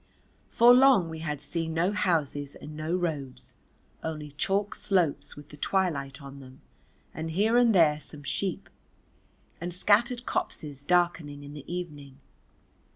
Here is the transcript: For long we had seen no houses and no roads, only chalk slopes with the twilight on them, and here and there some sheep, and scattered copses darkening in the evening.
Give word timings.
For 0.49 0.73
long 0.73 1.09
we 1.09 1.19
had 1.19 1.43
seen 1.43 1.75
no 1.75 1.91
houses 1.91 2.55
and 2.55 2.75
no 2.75 2.95
roads, 2.95 3.53
only 4.03 4.31
chalk 4.31 4.73
slopes 4.73 5.35
with 5.35 5.49
the 5.49 5.57
twilight 5.57 6.23
on 6.23 6.39
them, 6.39 6.59
and 7.13 7.29
here 7.29 7.55
and 7.55 7.71
there 7.75 7.99
some 7.99 8.23
sheep, 8.23 8.67
and 9.61 9.71
scattered 9.71 10.25
copses 10.25 10.83
darkening 10.83 11.43
in 11.43 11.53
the 11.53 11.71
evening. 11.71 12.17